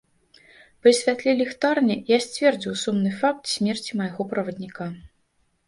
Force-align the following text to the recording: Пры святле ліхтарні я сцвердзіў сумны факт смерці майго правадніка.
Пры 0.85 0.93
святле 0.99 1.35
ліхтарні 1.41 1.97
я 2.15 2.19
сцвердзіў 2.27 2.73
сумны 2.87 3.13
факт 3.21 3.43
смерці 3.55 3.91
майго 4.03 4.29
правадніка. 4.35 4.93